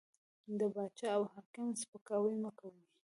د 0.59 0.61
باچا 0.75 1.09
او 1.17 1.23
حاکم 1.33 1.67
سپکاوی 1.81 2.35
مه 2.43 2.51
کوئ! 2.59 2.79